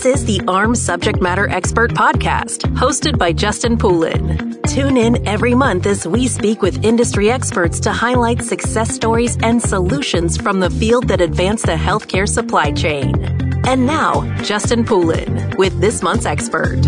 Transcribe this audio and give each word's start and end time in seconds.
This 0.00 0.20
is 0.20 0.24
the 0.24 0.38
AHRMM 0.46 0.74
Subject 0.78 1.20
Matter 1.20 1.46
Expert 1.50 1.92
Podcast, 1.92 2.62
hosted 2.74 3.18
by 3.18 3.34
Justin 3.34 3.76
Poulin. 3.76 4.58
Tune 4.62 4.96
in 4.96 5.28
every 5.28 5.54
month 5.54 5.84
as 5.84 6.06
we 6.06 6.26
speak 6.26 6.62
with 6.62 6.82
industry 6.82 7.30
experts 7.30 7.78
to 7.80 7.92
highlight 7.92 8.40
success 8.42 8.94
stories 8.94 9.36
and 9.42 9.60
solutions 9.60 10.38
from 10.38 10.58
the 10.58 10.70
field 10.70 11.06
that 11.08 11.20
advance 11.20 11.60
the 11.60 11.72
healthcare 11.72 12.26
supply 12.26 12.72
chain. 12.72 13.14
And 13.66 13.84
now, 13.84 14.22
Justin 14.42 14.86
Poulin 14.86 15.54
with 15.58 15.78
this 15.82 16.00
month's 16.00 16.24
expert. 16.24 16.78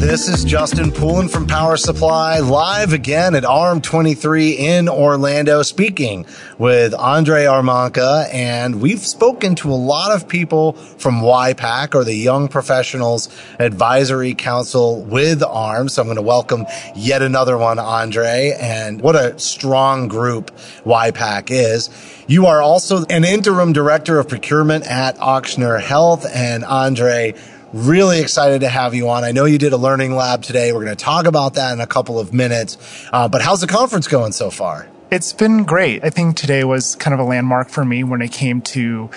This 0.00 0.28
is 0.28 0.44
Justin 0.44 0.92
Poulin 0.92 1.28
from 1.28 1.46
Power 1.46 1.76
Supply, 1.76 2.38
live 2.38 2.94
again 2.94 3.34
at 3.34 3.42
AHRMM 3.42 3.82
23 3.82 4.52
in 4.52 4.88
Orlando, 4.88 5.60
speaking 5.62 6.24
with 6.56 6.98
Andrei 6.98 7.44
Armanca. 7.44 8.26
And 8.32 8.80
we've 8.80 9.06
spoken 9.06 9.56
to 9.56 9.70
a 9.70 9.76
lot 9.76 10.12
of 10.12 10.26
people 10.26 10.72
from 10.72 11.20
YPAC 11.20 11.94
or 11.94 12.04
the 12.04 12.14
Young 12.14 12.48
Professionals 12.48 13.28
Advisory 13.58 14.32
Council 14.32 15.02
with 15.02 15.42
AHRMM. 15.42 15.90
So 15.90 16.00
I'm 16.00 16.08
going 16.08 16.16
to 16.16 16.22
welcome 16.22 16.64
yet 16.96 17.20
another 17.20 17.58
one, 17.58 17.78
Andrei. 17.78 18.56
And 18.58 19.02
what 19.02 19.16
a 19.16 19.38
strong 19.38 20.08
group 20.08 20.50
YPAC 20.86 21.50
is. 21.50 21.90
You 22.26 22.46
are 22.46 22.62
also 22.62 23.04
an 23.10 23.24
interim 23.24 23.74
director 23.74 24.18
of 24.18 24.30
procurement 24.30 24.86
at 24.86 25.18
Ochsner 25.18 25.78
Health. 25.78 26.24
And 26.34 26.64
Andrei, 26.64 27.34
Really 27.72 28.20
excited 28.20 28.62
to 28.62 28.68
have 28.68 28.94
you 28.94 29.08
on. 29.10 29.22
I 29.22 29.30
know 29.30 29.44
you 29.44 29.56
did 29.56 29.72
a 29.72 29.76
learning 29.76 30.16
lab 30.16 30.42
today. 30.42 30.72
We're 30.72 30.84
going 30.84 30.96
to 30.96 31.04
talk 31.04 31.24
about 31.24 31.54
that 31.54 31.72
in 31.72 31.80
a 31.80 31.86
couple 31.86 32.18
of 32.18 32.34
minutes. 32.34 32.76
Uh, 33.12 33.28
but 33.28 33.42
how's 33.42 33.60
the 33.60 33.68
conference 33.68 34.08
going 34.08 34.32
so 34.32 34.50
far? 34.50 34.88
It's 35.12 35.32
been 35.32 35.62
great. 35.62 36.02
I 36.02 36.10
think 36.10 36.36
today 36.36 36.64
was 36.64 36.96
kind 36.96 37.14
of 37.14 37.20
a 37.20 37.22
landmark 37.22 37.68
for 37.68 37.84
me 37.84 38.02
when 38.02 38.22
it 38.22 38.32
came 38.32 38.60
to 38.62 39.08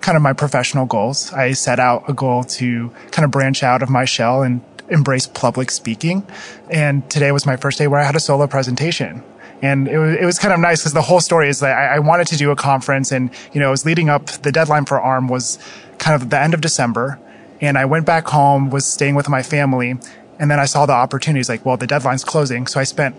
kind 0.00 0.16
of 0.16 0.22
my 0.22 0.32
professional 0.32 0.86
goals. 0.86 1.34
I 1.34 1.52
set 1.52 1.78
out 1.78 2.08
a 2.08 2.14
goal 2.14 2.44
to 2.44 2.88
kind 3.10 3.26
of 3.26 3.30
branch 3.30 3.62
out 3.62 3.82
of 3.82 3.90
my 3.90 4.06
shell 4.06 4.42
and 4.42 4.62
embrace 4.88 5.26
public 5.26 5.70
speaking. 5.70 6.26
And 6.70 7.08
today 7.10 7.30
was 7.30 7.44
my 7.44 7.56
first 7.56 7.76
day 7.76 7.88
where 7.88 8.00
I 8.00 8.04
had 8.04 8.16
a 8.16 8.20
solo 8.20 8.46
presentation. 8.46 9.22
And 9.60 9.86
it 9.86 9.98
was, 9.98 10.16
it 10.16 10.24
was 10.24 10.38
kind 10.38 10.54
of 10.54 10.60
nice 10.60 10.80
because 10.80 10.94
the 10.94 11.02
whole 11.02 11.20
story 11.20 11.50
is 11.50 11.60
that 11.60 11.76
I, 11.76 11.96
I 11.96 11.98
wanted 11.98 12.28
to 12.28 12.36
do 12.38 12.50
a 12.52 12.56
conference 12.56 13.12
and, 13.12 13.28
you 13.52 13.60
know, 13.60 13.68
it 13.68 13.72
was 13.72 13.84
leading 13.84 14.08
up, 14.08 14.26
the 14.28 14.52
deadline 14.52 14.86
for 14.86 14.98
AHRMM 14.98 15.28
was 15.28 15.58
kind 15.98 16.20
of 16.20 16.30
the 16.30 16.40
end 16.40 16.54
of 16.54 16.62
December. 16.62 17.18
And 17.60 17.76
I 17.76 17.84
went 17.84 18.06
back 18.06 18.28
home, 18.28 18.70
was 18.70 18.86
staying 18.86 19.14
with 19.14 19.28
my 19.28 19.42
family, 19.42 19.98
and 20.38 20.50
then 20.50 20.60
I 20.60 20.66
saw 20.66 20.86
the 20.86 20.92
opportunities 20.92 21.48
like, 21.48 21.64
well, 21.64 21.76
the 21.76 21.86
deadline's 21.86 22.24
closing. 22.24 22.66
So 22.66 22.78
I 22.78 22.84
spent 22.84 23.16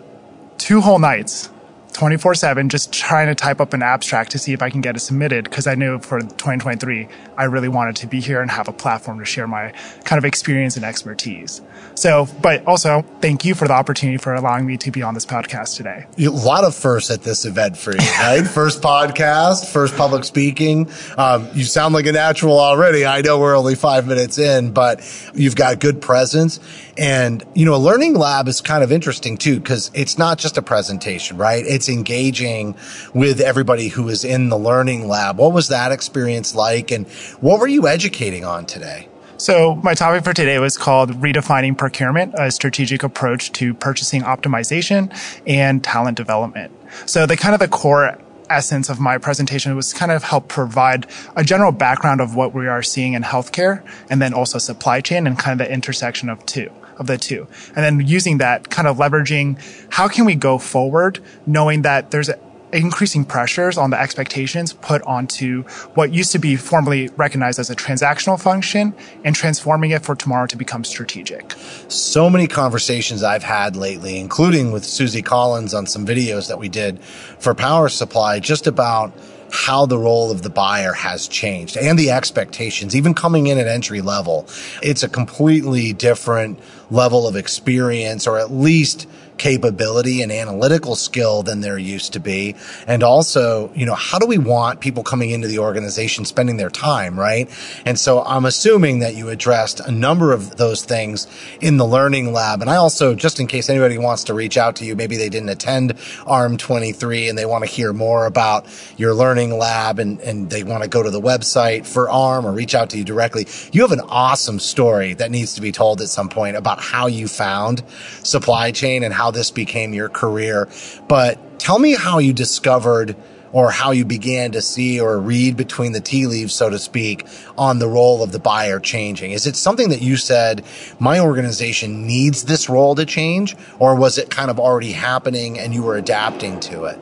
two 0.58 0.82
whole 0.82 1.00
nights 1.00 1.50
24 1.94 2.36
7 2.36 2.70
just 2.70 2.94
trying 2.94 3.28
to 3.28 3.36
type 3.36 3.60
up 3.60 3.74
an 3.74 3.82
abstract 3.82 4.32
to 4.32 4.40
see 4.40 4.54
if 4.54 4.62
I 4.62 4.70
can 4.70 4.82
get 4.82 4.96
it 4.96 5.00
submitted 5.00 5.46
because 5.46 5.68
I 5.68 5.76
knew 5.76 6.00
for 6.00 6.20
2023 6.20 7.08
I 7.38 7.44
really 7.46 7.68
wanted 7.68 7.96
to 7.98 8.08
be 8.08 8.20
here 8.20 8.42
and 8.42 8.52
have 8.52 8.68
a 8.68 8.74
platform 8.74 9.20
to 9.20 9.26
share 9.26 9.48
my 9.48 9.74
kind 10.04 10.18
of 10.18 10.26
experience 10.26 10.76
and 10.76 10.86
expertise. 10.86 11.62
So, 11.96 12.28
but 12.42 12.66
also 12.66 13.04
thank 13.22 13.44
you 13.44 13.56
for 13.56 13.68
the 13.68 13.74
opportunity 13.74 14.18
for 14.18 14.34
allowing 14.34 14.66
me 14.66 14.78
to 14.78 14.92
be 14.92 15.02
on 15.02 15.14
this 15.14 15.26
podcast 15.26 15.78
today. 15.78 16.06
A 16.18 16.30
lot 16.30 16.64
of 16.64 16.76
firsts 16.76 17.12
at 17.12 17.24
this 17.24 17.46
event 17.46 17.78
for 17.78 17.92
you, 17.92 18.00
right? 18.20 18.42
first 18.48 18.82
podcast, 18.82 19.72
first 19.72 19.96
public 19.96 20.24
speaking. 20.24 20.90
Um, 21.18 21.50
you 21.54 21.64
sound 21.64 21.94
like 21.94 22.06
a 22.06 22.12
natural 22.12 22.60
already. 22.60 23.06
I 23.06 23.22
know 23.22 23.40
we're 23.40 23.58
only 23.58 23.76
five 23.76 24.08
minutes 24.08 24.38
in, 24.38 24.72
but 24.72 25.02
you've 25.34 25.56
got 25.56 25.80
good 25.80 26.02
presence. 26.02 26.60
And, 27.00 27.46
you 27.56 27.64
know, 27.64 27.76
a 27.76 27.78
learning 27.78 28.16
lab 28.16 28.50
is 28.50 28.60
kind 28.60 28.84
of 28.84 28.92
interesting 28.92 29.38
too, 29.38 29.62
because 29.62 29.90
it's 29.94 30.18
not 30.18 30.38
just 30.38 30.58
a 30.58 30.62
presentation, 30.62 31.38
right? 31.38 31.64
It's 31.66 31.88
engaging 31.88 32.76
with 33.14 33.40
everybody 33.40 33.88
who 33.88 34.10
is 34.10 34.26
in 34.26 34.50
the 34.50 34.58
learning 34.58 35.08
lab. 35.08 35.38
What 35.38 35.54
was 35.54 35.70
that 35.70 35.94
experience 35.94 36.54
like? 36.54 36.92
And 36.92 37.08
what 37.40 37.62
were 37.62 37.70
you 37.70 37.88
educating 37.88 38.44
on 38.44 38.66
today? 38.66 39.08
So 39.38 39.76
my 39.76 39.94
topic 39.94 40.26
for 40.26 40.34
today 40.34 40.60
was 40.60 40.78
called 40.78 41.12
redefining 41.22 41.78
procurement, 41.78 42.36
a 42.38 42.52
strategic 42.52 43.02
approach 43.02 43.54
to 43.54 43.74
purchasing 43.74 44.24
optimization 44.24 45.18
and 45.48 45.82
talent 45.82 46.18
development. 46.18 46.74
So 47.06 47.26
the 47.26 47.38
kind 47.38 47.54
of 47.54 47.62
the 47.62 47.70
core 47.70 48.20
essence 48.50 48.90
of 48.90 49.00
my 49.00 49.18
presentation 49.18 49.74
was 49.74 49.94
kind 49.94 50.12
of 50.12 50.24
help 50.24 50.50
provide 50.50 51.06
a 51.38 51.46
general 51.46 51.72
background 51.72 52.20
of 52.20 52.36
what 52.36 52.54
we 52.54 52.68
are 52.68 52.84
seeing 52.84 53.14
in 53.14 53.24
healthcare 53.24 53.88
and 54.10 54.22
then 54.22 54.34
also 54.34 54.58
supply 54.58 55.00
chain 55.00 55.26
and 55.26 55.40
kind 55.40 55.62
of 55.62 55.66
the 55.66 55.74
intersection 55.74 56.28
of 56.28 56.46
two 56.46 56.70
of 57.00 57.08
the 57.08 57.18
two. 57.18 57.48
And 57.76 57.78
then 57.78 58.08
using 58.08 58.38
that 58.38 58.70
kind 58.70 58.88
of 58.88 58.98
leveraging 58.98 59.60
how 59.90 60.08
can 60.08 60.26
we 60.26 60.36
go 60.36 60.58
forward 60.58 61.20
knowing 61.46 61.82
that 61.84 62.12
there's 62.12 62.30
increasing 62.72 63.26
pressures 63.26 63.78
on 63.78 63.90
the 63.90 64.00
expectations 64.00 64.74
put 64.74 65.02
onto 65.04 65.64
what 65.96 66.14
used 66.14 66.32
to 66.32 66.40
be 66.40 66.56
formally 66.56 67.10
recognized 67.18 67.60
as 67.60 67.70
a 67.70 67.76
transactional 67.76 68.40
function 68.40 68.94
and 69.24 69.36
transforming 69.36 69.92
it 69.92 70.04
for 70.04 70.16
tomorrow 70.16 70.46
to 70.46 70.56
become 70.56 70.84
strategic. 70.84 71.54
So 71.88 72.30
many 72.30 72.48
conversations 72.48 73.24
I've 73.24 73.44
had 73.44 73.76
lately, 73.76 74.20
including 74.20 74.72
with 74.72 74.86
Susie 74.86 75.22
Collins 75.22 75.74
on 75.74 75.88
some 75.88 76.06
videos 76.06 76.48
that 76.48 76.60
we 76.60 76.70
did 76.70 77.02
for 77.04 77.56
Power 77.56 77.90
Supply, 77.90 78.40
just 78.40 78.68
about 78.68 79.14
how 79.52 79.86
the 79.86 79.98
role 79.98 80.32
of 80.32 80.42
the 80.42 80.50
buyer 80.50 80.94
has 80.94 81.28
changed 81.28 81.78
and 81.78 81.98
the 81.98 82.12
expectations, 82.12 82.96
even 82.96 83.14
coming 83.14 83.48
in 83.48 83.58
at 83.58 83.68
entry 83.68 84.02
level. 84.02 84.48
It's 84.82 85.04
a 85.04 85.10
completely 85.10 85.94
different 85.94 86.60
level 86.92 87.28
of 87.28 87.36
experience 87.36 88.28
or 88.28 88.38
at 88.38 88.52
least 88.52 89.08
capability 89.40 90.22
and 90.22 90.32
analytical 90.32 90.96
skill 90.96 91.42
than 91.42 91.62
there 91.62 91.78
used 91.78 92.14
to 92.14 92.20
be. 92.20 92.56
And 92.86 93.02
also, 93.02 93.72
you 93.74 93.86
know, 93.86 93.96
how 93.96 94.20
do 94.20 94.28
we 94.28 94.38
want 94.38 94.82
people 94.82 95.04
coming 95.04 95.32
into 95.32 95.48
the 95.48 95.60
organization 95.60 96.26
spending 96.26 96.58
their 96.58 96.70
time, 96.70 97.20
right? 97.20 97.50
And 97.86 97.98
so 97.98 98.22
I'm 98.22 98.46
assuming 98.46 99.00
that 99.00 99.16
you 99.16 99.30
addressed 99.30 99.80
a 99.80 99.92
number 99.92 100.34
of 100.34 100.58
those 100.58 100.84
things 100.84 101.28
in 101.62 101.78
the 101.78 101.86
learning 101.86 102.34
lab. 102.34 102.62
And 102.62 102.70
I 102.70 102.76
also, 102.76 103.16
just 103.16 103.40
in 103.40 103.48
case 103.48 103.70
anybody 103.70 103.98
wants 103.98 104.26
to 104.26 104.34
reach 104.34 104.58
out 104.58 104.76
to 104.78 104.86
you, 104.86 104.96
maybe 104.96 105.18
they 105.18 105.30
didn't 105.30 105.50
attend 105.50 105.96
AHRMM 105.96 106.60
23 106.60 107.30
and 107.30 107.38
they 107.38 107.46
want 107.46 107.64
to 107.64 107.70
hear 107.70 107.94
more 107.94 108.26
about 108.26 108.66
your 108.98 109.14
learning 109.14 109.58
lab 109.58 110.00
and, 110.00 110.20
and 110.20 110.50
they 110.50 110.64
want 110.64 110.84
to 110.84 110.90
go 110.90 111.02
to 111.02 111.10
the 111.10 111.22
website 111.22 111.88
for 111.88 112.08
AHRMM 112.08 112.44
or 112.44 112.52
reach 112.52 112.76
out 112.76 112.90
to 112.92 112.98
you 112.98 113.04
directly. 113.04 113.48
You 113.72 113.82
have 113.82 113.92
an 113.92 114.02
awesome 114.02 114.60
story 114.60 115.14
that 115.14 115.32
needs 115.32 115.54
to 115.56 115.62
be 115.62 115.72
told 115.72 116.02
at 116.02 116.10
some 116.10 116.30
point 116.30 116.58
about 116.58 116.82
how 116.82 117.08
you 117.08 117.28
found 117.28 117.84
supply 118.24 118.72
chain 118.72 119.04
and 119.04 119.14
how 119.14 119.29
how 119.30 119.32
this 119.32 119.52
became 119.52 119.94
your 119.94 120.10
career. 120.10 120.68
But 121.08 121.60
tell 121.60 121.78
me 121.78 121.94
how 121.94 122.18
you 122.18 122.34
discovered 122.34 123.16
or 123.52 123.70
how 123.70 123.92
you 123.92 124.04
began 124.04 124.52
to 124.52 124.62
see 124.62 125.00
or 125.00 125.20
read 125.20 125.56
between 125.56 125.92
the 125.92 126.02
tea 126.02 126.26
leaves, 126.26 126.54
so 126.54 126.70
to 126.70 126.80
speak, 126.80 127.28
on 127.58 127.78
the 127.78 127.88
role 127.88 128.24
of 128.24 128.32
the 128.32 128.40
buyer 128.40 128.80
changing? 128.80 129.32
Is 129.32 129.46
it 129.46 129.56
something 129.56 129.90
that 129.90 130.02
you 130.02 130.18
said, 130.18 130.64
my 131.00 131.20
organization 131.20 132.08
needs 132.08 132.46
this 132.46 132.70
role 132.70 132.96
to 132.96 133.06
change? 133.06 133.56
Or 133.78 133.96
was 133.96 134.18
it 134.18 134.32
kind 134.32 134.50
of 134.50 134.60
already 134.60 134.94
happening 134.94 135.60
and 135.60 135.76
you 135.76 135.84
were 135.84 135.98
adapting 135.98 136.60
to 136.62 136.86
it? 136.86 136.98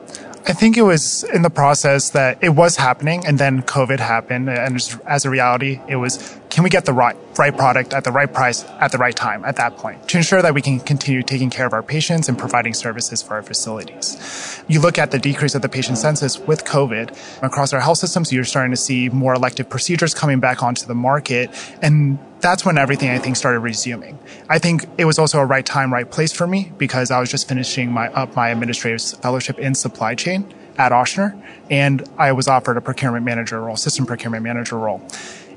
I 0.50 0.54
think 0.54 0.78
it 0.78 0.84
was 0.84 1.24
in 1.24 1.42
the 1.42 1.50
process 1.50 2.12
that 2.12 2.42
it 2.42 2.56
was 2.56 2.78
happening 2.78 3.26
and 3.26 3.38
then 3.38 3.62
COVID 3.62 4.00
happened. 4.00 4.50
And 4.50 4.76
as 5.06 5.26
a 5.26 5.30
reality, 5.30 5.82
it 5.88 5.98
was, 5.98 6.40
can 6.58 6.64
we 6.64 6.72
get 6.72 6.86
the 6.86 6.94
right, 6.94 7.16
right 7.38 7.56
product 7.56 7.94
at 7.94 8.04
the 8.04 8.12
right 8.12 8.34
price 8.34 8.64
at 8.80 8.92
the 8.92 8.98
right 8.98 9.16
time 9.16 9.46
at 9.46 9.58
that 9.58 9.78
point 9.78 10.08
to 10.08 10.18
ensure 10.18 10.42
that 10.42 10.56
we 10.56 10.62
can 10.64 10.80
continue 10.80 11.22
taking 11.22 11.52
care 11.52 11.68
of 11.68 11.72
our 11.72 11.84
patients 11.84 12.28
and 12.30 12.36
providing 12.36 12.74
services 12.74 13.22
for 13.22 13.36
our 13.36 13.44
facilities? 13.44 14.64
You 14.68 14.82
look 14.82 14.98
at 14.98 15.12
the 15.12 15.20
decrease 15.20 15.54
of 15.54 15.62
the 15.62 15.70
patient 15.70 16.00
census 16.00 16.40
with 16.40 16.66
COVID 16.66 17.44
across 17.44 17.74
our 17.74 17.80
health 17.80 18.00
systems, 18.00 18.34
you're 18.34 18.44
starting 18.44 18.72
to 18.72 18.76
see 18.76 19.08
more 19.10 19.36
elective 19.36 19.70
procedures 19.70 20.16
coming 20.16 20.40
back 20.40 20.64
onto 20.64 20.88
the 20.88 20.96
market. 20.96 21.52
And 21.84 22.18
that's 22.40 22.66
when 22.66 22.80
everything 22.80 23.12
I 23.12 23.20
think 23.20 23.36
started 23.36 23.60
resuming. 23.60 24.18
I 24.50 24.58
think 24.58 24.88
it 24.98 25.06
was 25.06 25.20
also 25.20 25.38
a 25.38 25.46
right 25.46 25.64
time, 25.64 25.94
right 25.94 26.10
place 26.10 26.34
for 26.34 26.48
me 26.48 26.72
because 26.80 27.12
I 27.12 27.20
was 27.20 27.30
just 27.30 27.48
finishing 27.48 27.92
my 27.92 28.08
up 28.14 28.36
my 28.36 28.50
administrative 28.50 29.04
fellowship 29.22 29.60
in 29.60 29.76
supply 29.76 30.16
chain 30.16 30.52
at 30.80 30.92
Ochsner, 30.92 31.40
and 31.70 32.04
I 32.18 32.32
was 32.32 32.48
offered 32.48 32.78
a 32.78 32.82
procurement 32.82 33.26
manager 33.26 33.62
role, 33.62 33.78
system 33.78 34.08
procurement 34.08 34.44
manager 34.44 34.78
role. 34.78 35.04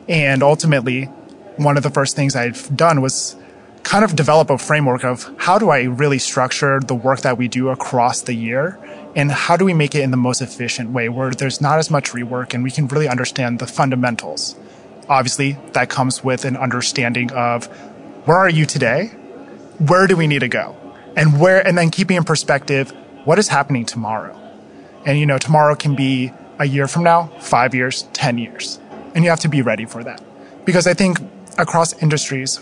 And 0.08 0.43
ultimately, 0.43 1.05
one 1.56 1.76
of 1.76 1.82
the 1.82 1.91
first 1.91 2.17
things 2.17 2.35
I've 2.35 2.75
done 2.76 3.00
was 3.00 3.37
kind 3.82 4.05
of 4.05 4.14
develop 4.14 4.50
a 4.50 4.58
framework 4.58 5.05
of 5.05 5.32
how 5.38 5.58
do 5.58 5.70
I 5.70 5.82
really 5.82 6.19
structure 6.19 6.81
the 6.81 6.94
work 6.94 7.20
that 7.20 7.38
we 7.38 7.49
do 7.49 7.70
across 7.70 8.23
the 8.23 8.35
year 8.35 8.79
and 9.17 9.32
how 9.32 9.56
do 9.56 9.64
we 9.64 9.73
make 9.73 9.94
it 9.94 10.02
in 10.02 10.11
the 10.11 10.17
most 10.17 10.43
efficient 10.43 10.91
way 10.91 11.08
where 11.08 11.31
there's 11.31 11.61
not 11.61 11.79
as 11.79 11.91
much 11.91 12.11
rework 12.11 12.52
and 12.52 12.62
we 12.62 12.70
can 12.70 12.87
really 12.88 13.08
understand 13.08 13.58
the 13.58 13.67
fundamentals 13.67 14.55
obviously 15.11 15.58
that 15.73 15.91
comes 15.91 16.25
with 16.25 16.44
an 16.44 16.56
understanding 16.56 17.31
of 17.32 17.67
where 18.26 18.38
are 18.38 18.49
you 18.49 18.64
today? 18.64 19.08
Where 19.79 20.06
do 20.06 20.17
we 20.17 20.26
need 20.26 20.38
to 20.38 20.49
go? 20.49 20.76
And 21.17 21.41
where, 21.41 21.67
and 21.67 21.76
then 21.76 21.91
keeping 21.91 22.17
in 22.17 22.25
perspective, 22.25 22.93
what 23.25 23.38
is 23.38 23.49
happening 23.49 23.85
tomorrow? 23.85 24.38
And 25.05 25.19
you 25.19 25.26
know, 25.26 25.37
tomorrow 25.37 25.75
can 25.75 25.97
be 25.97 26.32
a 26.58 26.64
year 26.64 26.87
from 26.87 27.02
now, 27.02 27.26
five 27.41 27.75
years, 27.75 28.05
10 28.12 28.38
years. 28.38 28.79
And 29.14 29.24
you 29.24 29.30
have 29.30 29.40
to 29.40 29.48
be 29.48 29.62
ready 29.62 29.84
for 29.84 30.04
that. 30.04 30.22
Because 30.64 30.86
I 30.86 30.94
think 30.94 31.18
across 31.58 32.00
industries, 32.02 32.60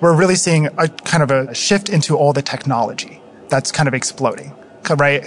we're 0.00 0.16
really 0.16 0.34
seeing 0.34 0.66
a 0.78 0.88
kind 0.88 1.22
of 1.22 1.30
a 1.30 1.54
shift 1.54 1.88
into 1.88 2.16
all 2.16 2.32
the 2.32 2.42
technology 2.42 3.20
that's 3.48 3.70
kind 3.70 3.86
of 3.86 3.94
exploding, 3.94 4.52
right? 4.98 5.24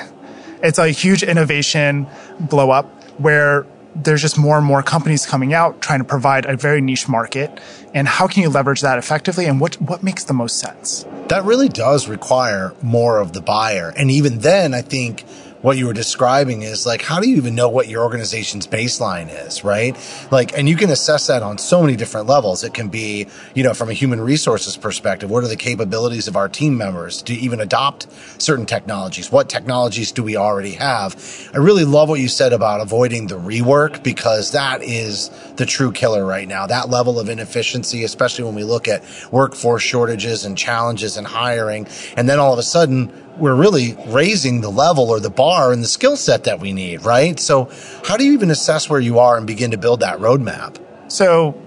It's 0.61 0.79
a 0.79 0.89
huge 0.89 1.23
innovation 1.23 2.07
blow 2.39 2.71
up 2.71 2.85
where 3.19 3.65
there's 3.95 4.21
just 4.21 4.37
more 4.37 4.57
and 4.57 4.65
more 4.65 4.83
companies 4.83 5.25
coming 5.25 5.53
out 5.53 5.81
trying 5.81 5.99
to 5.99 6.05
provide 6.05 6.45
a 6.45 6.57
very 6.57 6.81
niche 6.81 7.07
market. 7.07 7.59
And 7.93 8.07
how 8.07 8.27
can 8.27 8.43
you 8.43 8.49
leverage 8.49 8.81
that 8.81 8.97
effectively? 8.97 9.45
And 9.45 9.61
what, 9.61 9.75
what 9.81 10.03
makes 10.03 10.25
the 10.25 10.33
most 10.33 10.59
sense? 10.59 11.05
That 11.29 11.45
really 11.45 11.69
does 11.69 12.09
require 12.09 12.73
more 12.81 13.19
of 13.19 13.31
the 13.31 13.41
buyer. 13.41 13.93
And 13.95 14.11
even 14.11 14.39
then, 14.39 14.73
I 14.73 14.81
think 14.81 15.23
what 15.65 15.79
you 15.79 15.87
were 15.87 15.93
describing 15.93 16.61
is 16.61 16.85
like, 16.85 17.01
how 17.01 17.19
do 17.19 17.27
you 17.27 17.37
even 17.37 17.55
know 17.55 17.67
what 17.67 17.87
your 17.87 18.03
organization's 18.03 18.67
baseline 18.67 19.27
is, 19.47 19.63
right? 19.63 19.97
Like, 20.29 20.55
and 20.55 20.69
you 20.69 20.75
can 20.75 20.91
assess 20.91 21.25
that 21.25 21.41
on 21.41 21.57
so 21.57 21.81
many 21.81 21.95
different 21.95 22.27
levels. 22.27 22.63
It 22.63 22.75
can 22.75 22.89
be, 22.89 23.25
you 23.55 23.63
know, 23.63 23.73
from 23.73 23.89
a 23.89 23.93
human 23.93 24.21
resources 24.21 24.77
perspective, 24.77 25.31
what 25.31 25.43
are 25.43 25.47
the 25.47 25.55
capabilities 25.55 26.27
of 26.27 26.37
our 26.37 26.47
team 26.47 26.77
members 26.77 27.23
to 27.23 27.33
even 27.33 27.61
adopt 27.61 28.05
certain 28.39 28.67
technologies? 28.67 29.31
What 29.31 29.49
technologies 29.49 30.11
do 30.11 30.21
we 30.21 30.37
already 30.37 30.73
have? 30.73 31.15
I 31.51 31.57
really 31.57 31.83
love 31.83 32.09
what 32.09 32.19
you 32.19 32.27
said 32.27 32.53
about 32.53 32.79
avoiding 32.79 33.25
the 33.25 33.39
rework 33.39 34.03
because 34.03 34.51
that 34.51 34.83
is 34.83 35.31
the 35.55 35.65
true 35.65 35.91
killer 35.91 36.23
right 36.23 36.47
now. 36.47 36.67
That 36.67 36.89
level 36.89 37.19
of 37.19 37.27
inefficiency, 37.27 38.03
especially 38.03 38.43
when 38.43 38.53
we 38.53 38.63
look 38.63 38.87
at 38.87 39.03
workforce 39.31 39.81
shortages 39.81 40.45
and 40.45 40.55
challenges 40.55 41.17
in 41.17 41.25
hiring. 41.25 41.87
And 42.15 42.29
then 42.29 42.37
all 42.37 42.53
of 42.53 42.59
a 42.59 42.63
sudden, 42.63 43.24
we're 43.37 43.55
really 43.55 43.97
raising 44.07 44.61
the 44.61 44.69
level 44.69 45.09
or 45.09 45.19
the 45.19 45.29
bar 45.29 45.71
and 45.71 45.83
the 45.83 45.87
skill 45.87 46.17
set 46.17 46.45
that 46.45 46.59
we 46.59 46.73
need, 46.73 47.03
right? 47.03 47.39
So 47.39 47.69
how 48.05 48.17
do 48.17 48.25
you 48.25 48.33
even 48.33 48.51
assess 48.51 48.89
where 48.89 48.99
you 48.99 49.19
are 49.19 49.37
and 49.37 49.45
begin 49.45 49.71
to 49.71 49.77
build 49.77 49.99
that 50.01 50.19
roadmap? 50.19 50.79
So 51.11 51.61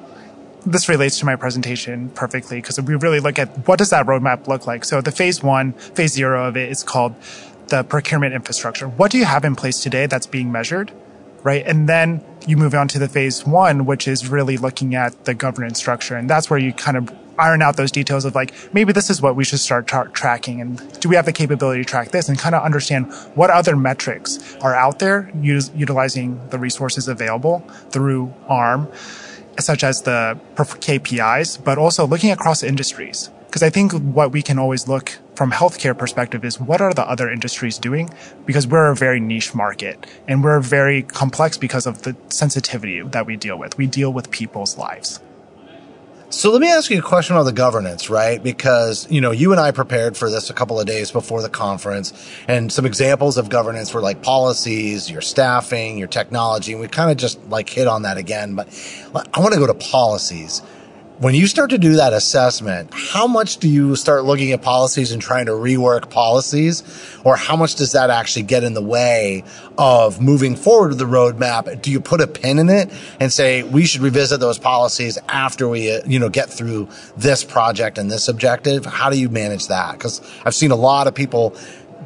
this 0.67 0.89
relates 0.89 1.19
to 1.21 1.27
my 1.27 1.37
presentation 1.37 2.11
perfectly 2.11 2.61
because 2.61 2.81
we 2.81 2.95
really 2.95 3.21
look 3.21 3.39
at 3.39 3.67
what 3.69 3.79
does 3.79 3.91
that 3.91 4.07
roadmap 4.07 4.47
look 4.47 4.67
like. 4.67 4.85
So 4.85 5.01
the 5.01 5.13
phase 5.13 5.43
one, 5.43 5.73
phase 5.73 6.13
zero 6.13 6.47
of 6.47 6.57
it 6.57 6.71
is 6.71 6.83
called 6.83 7.15
the 7.69 7.83
procurement 7.83 8.35
infrastructure. 8.35 8.89
What 8.89 9.11
do 9.11 9.19
you 9.19 9.25
have 9.25 9.45
in 9.45 9.55
place 9.55 9.83
today 9.83 10.07
that's 10.07 10.27
being 10.27 10.51
measured? 10.51 10.93
Right. 11.43 11.65
And 11.65 11.89
then 11.89 12.25
you 12.47 12.57
move 12.57 12.75
on 12.75 12.89
to 12.89 12.99
the 12.99 13.09
phase 13.09 13.47
one, 13.47 13.87
which 13.87 14.09
is 14.09 14.29
really 14.29 14.57
looking 14.57 14.95
at 14.95 15.25
the 15.25 15.35
governance 15.35 15.79
structure. 15.79 16.17
And 16.17 16.29
that's 16.29 16.51
where 16.51 16.59
you 16.59 16.73
kind 16.73 16.97
of 16.97 17.11
iron 17.39 17.63
out 17.63 17.77
those 17.77 17.93
details 17.93 18.25
of 18.25 18.35
like, 18.35 18.53
maybe 18.75 18.93
this 18.93 19.11
is 19.11 19.23
what 19.23 19.37
we 19.37 19.45
should 19.45 19.61
start 19.61 19.87
tra- 19.87 20.11
tracking. 20.13 20.61
And 20.61 21.01
do 21.01 21.09
we 21.09 21.17
have 21.17 21.25
the 21.25 21.33
capability 21.33 21.83
to 21.83 21.89
track 21.89 22.11
this 22.11 22.29
and 22.29 22.39
kind 22.39 22.55
of 22.55 22.63
understand 22.63 23.13
what 23.35 23.51
other 23.51 23.77
metrics 23.77 24.57
are 24.57 24.75
out 24.75 24.99
there 24.99 25.31
us- 25.35 25.71
utilizing 25.75 26.41
the 26.51 26.59
resources 26.59 27.09
available 27.09 27.61
through 27.91 28.33
AHRMM, 28.49 28.93
such 29.61 29.85
as 29.85 30.03
the 30.03 30.39
KPIs, 30.57 31.63
but 31.63 31.79
also 31.79 32.07
looking 32.07 32.31
across 32.31 32.63
industries. 32.63 33.31
Because 33.47 33.63
I 33.63 33.71
think 33.71 33.93
what 33.93 34.31
we 34.31 34.43
can 34.43 34.59
always 34.59 34.89
look 34.89 35.19
from 35.35 35.53
healthcare 35.53 35.97
perspective 35.97 36.45
is 36.45 36.61
what 36.61 36.83
are 36.83 36.93
the 36.93 37.09
other 37.09 37.31
industries 37.31 37.79
doing? 37.79 38.11
Because 38.45 38.67
we're 38.67 38.91
a 38.91 38.95
very 38.95 39.21
niche 39.21 39.55
market 39.55 40.07
and 40.27 40.45
we're 40.45 40.61
very 40.61 41.03
complex 41.03 41.57
because 41.57 41.87
of 41.87 42.03
the 42.03 42.15
sensitivity 42.29 43.01
that 43.01 43.25
we 43.25 43.37
deal 43.37 43.59
with. 43.59 43.79
We 43.79 43.87
deal 43.87 44.13
with 44.13 44.31
people's 44.31 44.77
lives. 44.77 45.21
So 46.31 46.53
let 46.53 46.61
me 46.61 46.71
ask 46.71 46.91
you 46.91 46.99
a 46.99 47.03
question 47.03 47.37
on 47.37 47.47
the 47.47 47.53
governance, 47.53 48.11
right? 48.11 48.43
Because, 48.43 49.11
you 49.11 49.23
know, 49.23 49.31
you 49.31 49.51
and 49.53 49.59
I 49.59 49.71
prepared 49.71 50.15
for 50.15 50.29
this 50.29 50.51
a 50.51 50.53
couple 50.53 50.79
of 50.79 50.87
days 50.87 51.11
before 51.11 51.41
the 51.41 51.49
conference 51.49 52.13
and 52.47 52.71
some 52.71 52.85
examples 52.85 53.39
of 53.39 53.49
governance 53.49 53.95
were 53.95 54.03
like 54.03 54.21
policies, 54.23 55.11
your 55.11 55.23
staffing, 55.23 55.97
your 55.97 56.07
technology. 56.07 56.73
And 56.73 56.83
we 56.83 56.89
kind 56.89 57.11
of 57.11 57.17
just 57.17 57.43
like 57.49 57.71
hit 57.71 57.87
on 57.87 58.03
that 58.03 58.19
again, 58.19 58.55
but 58.55 58.69
I 59.33 59.41
want 59.41 59.55
to 59.55 59.59
go 59.59 59.67
to 59.67 59.73
policies 59.73 60.61
when 61.19 61.35
you 61.35 61.49
start 61.49 61.71
to 61.71 61.79
do 61.79 61.97
that 61.97 62.13
assessment, 62.13 62.93
how 62.95 63.27
much 63.27 63.57
do 63.57 63.69
you 63.69 63.97
start 63.97 64.25
looking 64.25 64.53
at 64.53 64.63
policies 64.63 65.11
and 65.11 65.21
trying 65.21 65.47
to 65.47 65.53
rework 65.53 66.11
policies? 66.11 66.85
Or 67.25 67.37
how 67.37 67.57
much 67.57 67.75
does 67.75 67.93
that 67.93 68.11
actually 68.11 68.45
get 68.45 68.63
in 68.63 68.75
the 68.75 68.83
way 68.83 69.43
of 69.77 70.21
moving 70.21 70.55
forward 70.55 70.91
with 70.91 70.99
the 70.99 71.07
roadmap? 71.07 71.83
Do 71.83 71.91
you 71.91 72.01
put 72.01 72.21
a 72.21 72.29
pin 72.29 72.61
in 72.61 72.69
it 72.69 72.93
and 73.19 73.33
say, 73.33 73.65
we 73.65 73.85
should 73.85 74.01
revisit 74.01 74.39
those 74.39 74.61
policies 74.61 75.19
after 75.29 75.69
we, 75.69 75.93
uh, 75.93 76.03
you 76.07 76.21
know, 76.21 76.29
get 76.29 76.51
through 76.51 76.89
this 77.17 77.43
project 77.43 77.99
and 77.99 78.09
this 78.09 78.29
objective? 78.29 78.87
How 78.87 79.11
do 79.11 79.19
you 79.19 79.29
manage 79.29 79.67
that? 79.69 79.99
Cause 79.99 80.21
I've 80.45 80.55
seen 80.55 80.71
a 80.71 80.77
lot 80.77 81.09
of 81.09 81.17
people 81.17 81.57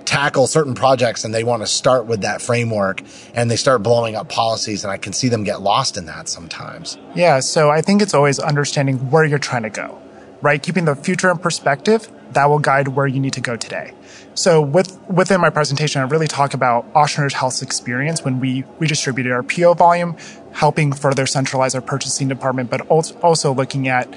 tackle 0.04 0.46
certain 0.46 0.74
projects 0.74 1.24
and 1.24 1.34
they 1.34 1.44
want 1.44 1.62
to 1.62 1.66
start 1.66 2.06
with 2.06 2.22
that 2.22 2.42
framework 2.42 3.02
and 3.34 3.50
they 3.50 3.56
start 3.56 3.82
blowing 3.82 4.14
up 4.14 4.28
policies 4.28 4.84
and 4.84 4.92
I 4.92 4.96
can 4.96 5.12
see 5.12 5.28
them 5.28 5.44
get 5.44 5.60
lost 5.60 5.96
in 5.96 6.06
that 6.06 6.28
sometimes. 6.28 6.98
Yeah, 7.14 7.40
so 7.40 7.70
I 7.70 7.80
think 7.82 8.02
it's 8.02 8.14
always 8.14 8.38
understanding 8.38 9.10
where 9.10 9.24
you're 9.24 9.38
trying 9.38 9.62
to 9.62 9.70
go, 9.70 10.00
right? 10.40 10.62
Keeping 10.62 10.84
the 10.84 10.96
future 10.96 11.30
in 11.30 11.38
perspective, 11.38 12.10
that 12.32 12.46
will 12.46 12.58
guide 12.58 12.88
where 12.88 13.06
you 13.06 13.20
need 13.20 13.34
to 13.34 13.40
go 13.40 13.56
today. 13.56 13.92
So 14.34 14.62
with, 14.62 14.98
within 15.08 15.40
my 15.40 15.50
presentation, 15.50 16.00
I 16.00 16.06
really 16.06 16.28
talk 16.28 16.54
about 16.54 16.90
Ochsner's 16.94 17.34
Health's 17.34 17.60
experience 17.60 18.24
when 18.24 18.40
we 18.40 18.64
redistributed 18.78 19.32
our 19.32 19.42
PO 19.42 19.74
volume, 19.74 20.16
helping 20.52 20.92
further 20.92 21.26
centralize 21.26 21.74
our 21.74 21.82
purchasing 21.82 22.28
department, 22.28 22.70
but 22.70 22.86
also 22.88 23.52
looking 23.52 23.88
at 23.88 24.08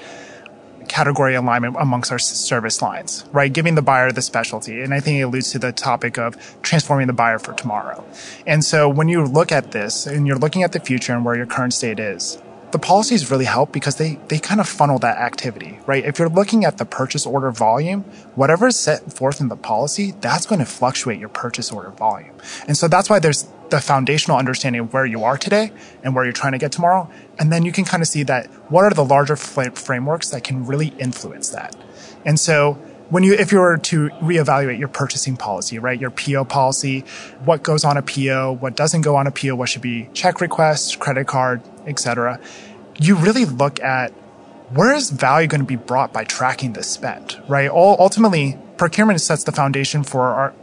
category 0.88 1.36
alignment 1.36 1.76
amongst 1.80 2.12
our 2.12 2.20
service 2.20 2.82
lines, 2.82 3.26
right? 3.32 3.52
Giving 3.52 3.76
the 3.76 3.82
buyer 3.82 4.12
the 4.12 4.22
specialty. 4.22 4.82
And 4.82 4.94
I 4.94 5.00
think 5.00 5.20
it 5.20 5.24
alludes 5.24 5.52
to 5.52 5.60
the 5.60 5.72
topic 5.72 6.18
of 6.18 6.38
transforming 6.62 7.08
the 7.08 7.14
buyer 7.14 7.40
for 7.40 7.54
tomorrow. 7.54 8.04
And 8.46 8.64
so 8.64 8.88
when 8.90 9.08
you 9.08 9.26
look 9.26 9.52
at 9.52 9.72
this 9.72 10.06
and 10.08 10.28
you're 10.28 10.38
looking 10.38 10.64
at 10.64 10.72
the 10.72 10.80
future 10.80 11.14
and 11.14 11.26
where 11.26 11.36
your 11.36 11.46
current 11.46 11.74
state 11.74 12.00
is, 12.00 12.38
the 12.72 12.80
policies 12.80 13.32
really 13.32 13.46
help 13.46 13.72
because 13.72 13.96
they, 13.96 14.20
they 14.28 14.38
kind 14.38 14.60
of 14.60 14.68
funnel 14.68 15.00
that 15.00 15.18
activity, 15.18 15.80
right? 15.86 16.04
If 16.04 16.20
you're 16.20 16.28
looking 16.28 16.66
at 16.66 16.78
the 16.78 16.84
purchase 16.84 17.26
order 17.26 17.50
volume, 17.50 18.02
whatever 18.36 18.68
is 18.68 18.78
set 18.78 19.14
forth 19.14 19.40
in 19.40 19.48
the 19.48 19.56
policy, 19.56 20.14
that's 20.20 20.46
going 20.46 20.60
to 20.60 20.66
fluctuate 20.66 21.18
your 21.18 21.30
purchase 21.30 21.72
order 21.72 21.92
volume. 21.92 22.36
And 22.68 22.76
so 22.76 22.90
that's 22.90 23.10
why 23.10 23.20
there's 23.20 23.48
the 23.70 23.80
foundational 23.80 24.38
understanding 24.38 24.82
of 24.82 24.94
where 24.94 25.06
you 25.06 25.24
are 25.24 25.38
today 25.38 25.72
and 26.04 26.16
where 26.16 26.24
you're 26.24 26.34
trying 26.34 26.54
to 26.54 26.58
get 26.58 26.72
tomorrow. 26.72 27.10
And 27.40 27.52
then 27.52 27.64
you 27.66 27.72
can 27.72 27.86
kind 27.86 28.02
of 28.02 28.08
see 28.08 28.24
that 28.24 28.48
what 28.72 28.84
are 28.84 28.92
the 28.92 29.04
larger 29.04 29.36
frameworks 29.36 30.30
that 30.30 30.44
can 30.44 30.66
really 30.66 30.90
influence 31.00 31.50
that. 31.50 31.76
And 32.26 32.40
so 32.40 32.74
when 33.10 33.24
you, 33.24 33.34
if 33.34 33.52
you 33.52 33.60
were 33.60 33.78
to 33.78 34.10
reevaluate 34.22 34.80
your 34.80 34.88
purchasing 34.88 35.38
policy, 35.38 35.78
right, 35.80 36.00
your 36.00 36.10
PO 36.10 36.46
policy, 36.46 37.02
what 37.44 37.64
goes 37.64 37.84
on 37.84 37.98
a 37.98 38.02
PO, 38.02 38.58
what 38.60 38.76
doesn't 38.76 39.02
go 39.02 39.16
on 39.16 39.28
a 39.28 39.32
PO, 39.32 39.56
what 39.56 39.70
should 39.70 39.82
be 39.82 40.10
check 40.14 40.42
requests, 40.42 40.96
credit 40.96 41.28
card, 41.28 41.62
etc., 41.86 42.40
you 43.00 43.16
really 43.16 43.46
look 43.46 43.80
at 43.82 44.12
where 44.72 44.96
is 44.96 45.12
value 45.12 45.48
going 45.48 45.62
to 45.62 45.68
be 45.68 45.76
brought 45.76 46.12
by 46.12 46.24
tracking 46.24 46.74
this 46.74 46.90
spend, 46.90 47.40
right? 47.48 47.70
All, 47.70 47.96
ultimately, 48.00 48.58
procurement 48.78 49.22
sets 49.22 49.44
the 49.44 49.52
foundation 49.52 50.04
for 50.04 50.22
our, 50.22 50.54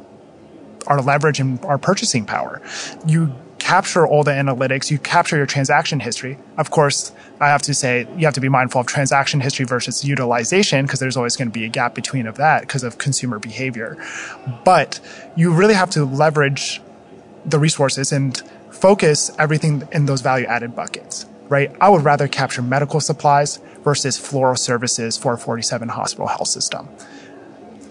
our 0.87 1.01
leverage 1.01 1.41
and 1.41 1.63
our 1.65 1.79
purchasing 1.79 2.25
power. 2.25 2.61
You 3.07 3.35
capture 3.59 4.07
all 4.07 4.25
the 4.25 4.33
analytics, 4.33 4.91
you 4.91 4.99
capture 4.99 5.37
your 5.37 5.47
transaction 5.47 6.01
history. 6.01 6.37
Of 6.59 6.71
course, 6.71 7.13
I 7.41 7.49
have 7.49 7.63
to 7.63 7.75
say 7.75 8.07
you 8.17 8.25
have 8.27 8.35
to 8.35 8.41
be 8.41 8.49
mindful 8.49 8.81
of 8.81 8.87
transaction 8.87 9.41
history 9.41 9.65
versus 9.65 10.05
utilization 10.05 10.85
because 10.85 11.01
there's 11.01 11.17
always 11.17 11.37
going 11.37 11.49
to 11.49 11.53
be 11.53 11.65
a 11.65 11.69
gap 11.69 11.95
between 11.95 12.27
of 12.27 12.37
that 12.37 12.63
because 12.63 12.83
of 12.83 12.99
consumer 12.99 13.39
behavior. 13.39 13.97
But 14.65 15.01
you 15.37 15.53
really 15.53 15.75
have 15.75 15.91
to 15.91 16.05
leverage 16.05 16.81
the 17.45 17.59
resources 17.59 18.13
and 18.13 18.37
focus 18.71 19.31
everything 19.39 19.89
in 19.93 20.07
those 20.07 20.21
value 20.21 20.47
added 20.47 20.75
buckets 20.75 21.27
right? 21.53 21.71
I 21.83 21.91
would 21.91 22.03
rather 22.03 22.29
capture 22.29 22.63
medical 22.63 22.99
supplies 22.99 23.59
versus 23.85 24.17
floral 24.17 24.57
services 24.57 25.19
for 25.19 25.35
a 25.35 25.39
47 25.39 25.91
hospital 25.91 26.27
health 26.27 26.49
system. 26.49 26.89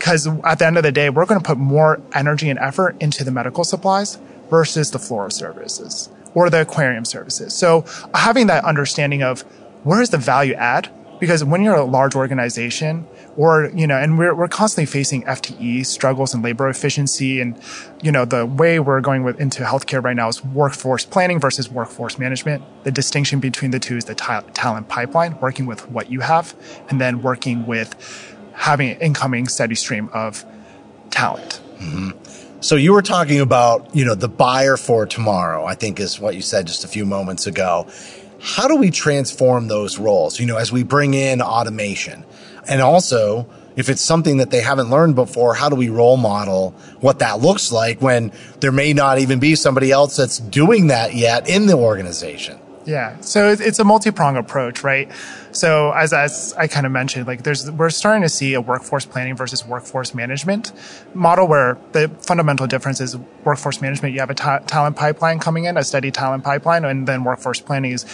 Because 0.02 0.26
at 0.26 0.58
the 0.58 0.66
end 0.66 0.78
of 0.78 0.84
the 0.84 0.92
day, 0.92 1.12
we're 1.12 1.28
going 1.28 1.40
to 1.40 1.46
put 1.46 1.60
more 1.60 2.02
energy 2.16 2.50
and 2.50 2.58
effort 2.58 2.96
into 3.00 3.24
the 3.24 3.30
medical 3.30 3.64
supplies 3.64 4.18
versus 4.50 4.90
the 4.90 4.98
floral 4.98 5.30
services 5.30 6.10
or 6.34 6.50
the 6.50 6.62
aquarium 6.62 7.06
services. 7.06 7.54
So 7.54 7.86
having 8.16 8.48
that 8.48 8.66
understanding 8.66 9.22
of 9.22 9.42
where 9.84 10.02
is 10.02 10.10
the 10.10 10.18
value 10.18 10.56
add? 10.56 10.90
Because 11.20 11.44
when 11.44 11.62
you're 11.62 11.76
a 11.76 11.86
large 11.86 12.16
organization, 12.16 13.06
or, 13.38 13.70
you 13.76 13.86
know, 13.86 13.96
and 13.96 14.18
we're, 14.18 14.34
we're 14.34 14.48
constantly 14.48 14.88
facing 14.88 15.22
FTE 15.24 15.86
struggles 15.86 16.34
and 16.34 16.44
labor 16.44 16.68
efficiency. 16.68 17.40
And, 17.40 17.62
you 18.02 18.12
know, 18.12 18.26
the 18.26 18.48
way 18.48 18.80
we're 18.80 19.02
going 19.02 19.24
with, 19.24 19.40
into 19.40 19.62
healthcare 19.64 20.04
right 20.04 20.16
now 20.16 20.30
is 20.30 20.44
workforce 20.44 21.06
planning 21.06 21.40
versus 21.40 21.70
workforce 21.70 22.18
management. 22.18 22.64
The 22.86 22.92
distinction 22.92 23.40
between 23.40 23.70
the 23.70 23.80
two 23.80 23.98
is 23.98 24.06
the 24.06 24.16
ta- 24.16 24.42
talent 24.56 24.90
pipeline, 24.90 25.40
working 25.40 25.68
with 25.68 25.88
what 25.92 26.10
you 26.10 26.22
have, 26.22 26.56
and 26.90 27.00
then 27.00 27.22
working 27.22 27.68
with 27.68 27.96
having 28.62 28.92
an 28.92 28.98
incoming 29.00 29.48
steady 29.48 29.74
stream 29.74 30.08
of 30.14 30.46
talent. 31.10 31.60
Mm-hmm. 31.80 32.12
So 32.60 32.76
you 32.76 32.94
were 32.94 33.02
talking 33.02 33.40
about, 33.40 33.96
you 33.96 34.06
know, 34.06 34.14
the 34.14 34.30
buyer 34.30 34.78
for 34.78 35.08
tomorrow, 35.08 35.66
I 35.66 35.74
think 35.74 36.00
is 36.00 36.20
what 36.20 36.36
you 36.36 36.44
said 36.44 36.68
just 36.68 36.84
a 36.84 36.88
few 36.88 37.04
moments 37.04 37.48
ago. 37.48 37.88
How 38.40 38.68
do 38.68 38.76
we 38.76 38.92
transform 38.92 39.68
those 39.68 39.98
roles? 39.98 40.40
You 40.40 40.46
know, 40.46 40.58
as 40.58 40.72
we 40.72 40.84
bring 40.84 41.16
in 41.16 41.42
automation, 41.42 42.24
and 42.70 42.84
also, 42.84 43.48
if 43.76 43.90
it's 43.90 44.02
something 44.02 44.38
that 44.38 44.52
they 44.52 44.62
haven't 44.62 44.92
learned 44.92 45.16
before, 45.16 45.56
how 45.56 45.70
do 45.70 45.76
we 45.76 45.90
role 45.90 46.18
model 46.18 46.76
what 47.00 47.18
that 47.18 47.40
looks 47.40 47.72
like 47.72 48.00
when 48.00 48.32
there 48.60 48.72
may 48.72 48.94
not 48.94 49.18
even 49.18 49.40
be 49.40 49.56
somebody 49.56 49.92
else 49.92 50.18
that's 50.18 50.38
doing 50.38 50.88
that 50.88 51.16
yet 51.16 51.50
in 51.50 51.66
the 51.66 51.76
organization? 51.76 52.60
Yeah. 52.86 53.20
So 53.22 53.50
it's 53.50 53.80
a 53.80 53.84
multi-pronged 53.84 54.38
approach, 54.38 54.84
right? 54.84 55.12
So 55.52 55.92
as, 55.92 56.14
as 56.14 56.54
I 56.58 56.68
kind 56.68 56.86
of 56.86 56.92
mentioned, 56.92 57.28
like 57.28 57.44
there's, 57.44 57.70
we're 57.70 57.90
starting 57.90 58.24
to 58.24 58.30
see 58.30 58.54
a 58.54 58.62
workforce 58.62 59.06
planning 59.06 59.36
versus 59.36 59.66
workforce 59.66 60.14
management 60.16 60.72
model 61.14 61.48
where 61.48 61.78
the 61.92 62.10
fundamental 62.22 62.66
difference 62.68 63.00
is 63.00 63.18
workforce 63.44 63.82
management. 63.82 64.14
You 64.14 64.22
have 64.22 64.30
a 64.30 64.36
ta- 64.36 64.60
talent 64.60 64.96
pipeline 64.96 65.40
coming 65.40 65.66
in, 65.66 65.78
a 65.78 65.84
steady 65.84 66.12
talent 66.12 66.44
pipeline, 66.44 66.84
and 66.86 67.08
then 67.08 67.24
workforce 67.24 67.62
planning 67.62 67.92
is 67.92 68.06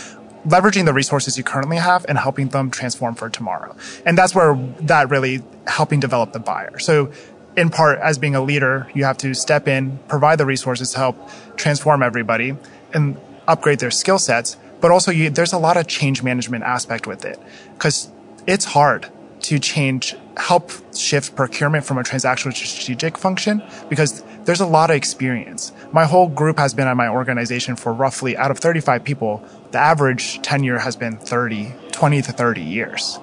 leveraging 0.45 0.85
the 0.85 0.93
resources 0.93 1.37
you 1.37 1.43
currently 1.43 1.77
have 1.77 2.05
and 2.09 2.17
helping 2.17 2.49
them 2.49 2.69
transform 2.69 3.15
for 3.15 3.29
tomorrow. 3.29 3.75
And 4.05 4.17
that's 4.17 4.35
where 4.35 4.55
that 4.81 5.09
really 5.09 5.43
helping 5.65 5.99
develop 5.99 6.33
the 6.33 6.39
buyer. 6.39 6.79
So 6.79 7.11
in 7.55 7.69
part, 7.69 7.99
as 7.99 8.17
being 8.17 8.35
a 8.35 8.41
leader, 8.41 8.89
you 8.93 9.03
have 9.03 9.17
to 9.19 9.33
step 9.33 9.67
in, 9.67 9.97
provide 10.07 10.37
the 10.37 10.45
resources 10.45 10.91
to 10.91 10.97
help 10.97 11.29
transform 11.57 12.03
everybody 12.03 12.55
and 12.93 13.17
upgrade 13.47 13.79
their 13.79 13.91
skill 13.91 14.19
sets. 14.19 14.57
But 14.79 14.91
also 14.91 15.11
you, 15.11 15.29
there's 15.29 15.53
a 15.53 15.57
lot 15.57 15.77
of 15.77 15.87
change 15.87 16.21
management 16.21 16.63
aspect 16.63 17.07
with 17.07 17.25
it 17.25 17.39
because 17.73 18.11
it's 18.45 18.65
hard 18.65 19.07
to 19.41 19.59
change, 19.59 20.15
help 20.35 20.71
shift 20.95 21.35
procurement 21.35 21.85
from 21.85 21.97
a 21.97 22.03
transactional 22.03 22.53
to 22.53 22.67
strategic 22.67 23.17
function 23.17 23.63
because 23.89 24.23
there's 24.45 24.59
a 24.59 24.65
lot 24.65 24.89
of 24.89 24.95
experience. 24.95 25.71
My 25.91 26.05
whole 26.05 26.27
group 26.27 26.57
has 26.57 26.73
been 26.73 26.87
at 26.87 26.95
my 26.95 27.07
organization 27.07 27.75
for 27.75 27.93
roughly 27.93 28.37
out 28.37 28.51
of 28.51 28.59
35 28.59 29.03
people, 29.03 29.43
the 29.71 29.77
average 29.77 30.41
tenure 30.41 30.79
has 30.79 30.95
been 30.95 31.17
30, 31.17 31.73
20 31.91 32.21
to 32.21 32.31
30 32.31 32.61
years. 32.61 33.19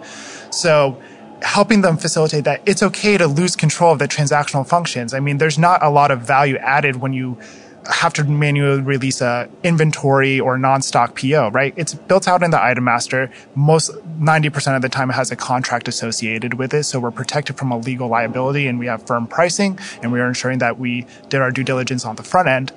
So 0.51 1.01
helping 1.43 1.83
them 1.83 1.97
facilitate 1.97 2.45
that 2.45 2.63
it's 2.67 2.83
okay 2.83 3.19
to 3.19 3.27
lose 3.27 3.57
control 3.57 3.93
of 3.93 3.99
the 3.99 4.09
transactional 4.09 4.67
functions. 4.67 5.13
I 5.13 5.21
mean, 5.21 5.39
there's 5.39 5.59
not 5.59 5.83
a 5.83 5.91
lot 5.91 6.11
of 6.11 6.21
value 6.21 6.57
added 6.57 6.97
when 6.97 7.13
you 7.13 7.39
have 7.87 8.13
to 8.15 8.25
manually 8.25 8.81
release 8.81 9.21
a 9.21 9.49
inventory 9.63 10.41
or 10.41 10.57
non-stock 10.57 11.19
PO, 11.19 11.51
right? 11.51 11.75
It's 11.77 11.95
built 11.95 12.27
out 12.27 12.43
in 12.43 12.51
the 12.51 12.63
item 12.63 12.85
master. 12.85 13.31
Most 13.55 13.91
90% 14.21 14.77
of 14.77 14.83
the 14.83 14.89
time 14.89 15.11
it 15.11 15.15
has 15.15 15.31
a 15.31 15.37
contract 15.37 15.89
associated 15.89 16.55
with 16.55 16.73
it. 16.73 16.85
So 16.85 16.99
we're 16.99 17.11
protected 17.11 17.59
from 17.59 17.71
a 17.71 17.79
legal 17.79 18.09
liability 18.09 18.67
and 18.67 18.79
we 18.79 18.87
have 18.87 19.07
firm 19.07 19.27
pricing 19.27 19.79
and 20.03 20.13
we 20.13 20.21
are 20.21 20.29
ensuring 20.29 20.59
that 20.59 20.79
we 20.79 21.07
did 21.29 21.41
our 21.41 21.51
due 21.51 21.65
diligence 21.65 22.05
on 22.05 22.17
the 22.17 22.23
front 22.23 22.49
end. 22.49 22.73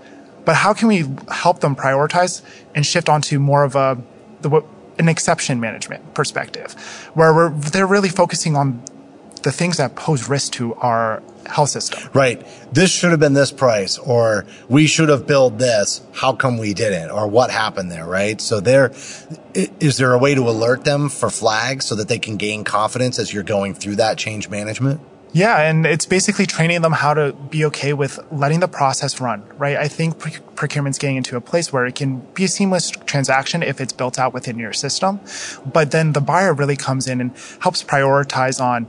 But 0.45 0.55
how 0.55 0.73
can 0.73 0.87
we 0.87 1.05
help 1.29 1.59
them 1.59 1.75
prioritize 1.75 2.41
and 2.73 2.85
shift 2.85 3.09
onto 3.09 3.39
more 3.39 3.63
of 3.63 3.75
a, 3.75 4.01
the, 4.41 4.63
an 4.97 5.09
exception 5.09 5.59
management 5.59 6.13
perspective 6.13 6.73
where 7.13 7.33
we're, 7.33 7.49
they're 7.49 7.87
really 7.87 8.09
focusing 8.09 8.55
on 8.55 8.81
the 9.39 9.51
things 9.51 9.77
that 9.77 9.95
pose 9.95 10.29
risk 10.29 10.53
to 10.53 10.75
our 10.75 11.21
health 11.45 11.69
system. 11.69 12.09
Right. 12.13 12.45
This 12.71 12.91
should 12.91 13.11
have 13.11 13.19
been 13.19 13.33
this 13.33 13.51
price 13.51 13.97
or 13.97 14.45
we 14.69 14.87
should 14.87 15.09
have 15.09 15.25
billed 15.25 15.59
this. 15.59 16.01
How 16.13 16.33
come 16.33 16.57
we 16.57 16.73
didn't 16.73 17.09
or 17.09 17.27
what 17.27 17.49
happened 17.49 17.91
there? 17.91 18.05
Right. 18.05 18.39
So 18.41 18.59
there, 18.59 18.91
is 19.53 19.97
there 19.97 20.13
a 20.13 20.17
way 20.17 20.35
to 20.35 20.49
alert 20.49 20.83
them 20.83 21.09
for 21.09 21.29
flags 21.29 21.85
so 21.85 21.95
that 21.95 22.07
they 22.07 22.19
can 22.19 22.37
gain 22.37 22.63
confidence 22.63 23.19
as 23.19 23.33
you're 23.33 23.43
going 23.43 23.73
through 23.73 23.95
that 23.95 24.17
change 24.17 24.49
management? 24.49 25.01
Yeah, 25.33 25.59
and 25.59 25.85
it's 25.85 26.05
basically 26.05 26.45
training 26.45 26.81
them 26.81 26.93
how 26.93 27.13
to 27.13 27.33
be 27.33 27.65
okay 27.65 27.93
with 27.93 28.19
letting 28.31 28.59
the 28.59 28.67
process 28.67 29.19
run, 29.19 29.43
right? 29.57 29.75
I 29.75 29.87
think 29.87 30.17
procurement's 30.55 30.97
getting 30.97 31.17
into 31.17 31.35
a 31.35 31.41
place 31.41 31.71
where 31.71 31.85
it 31.85 31.95
can 31.95 32.19
be 32.33 32.45
a 32.45 32.47
seamless 32.47 32.89
transaction 32.89 33.61
if 33.61 33.81
it's 33.81 33.93
built 33.93 34.17
out 34.17 34.33
within 34.33 34.57
your 34.57 34.73
system. 34.73 35.19
But 35.65 35.91
then 35.91 36.13
the 36.13 36.21
buyer 36.21 36.53
really 36.53 36.77
comes 36.77 37.07
in 37.07 37.19
and 37.21 37.31
helps 37.59 37.83
prioritize 37.83 38.61
on 38.61 38.87